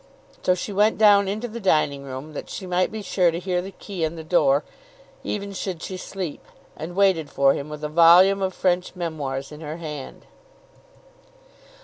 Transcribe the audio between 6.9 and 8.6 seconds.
waited for him with a volume of